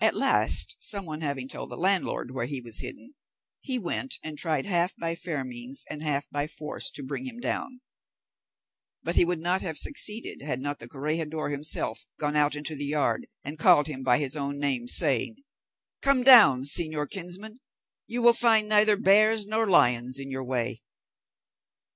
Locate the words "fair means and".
5.16-6.04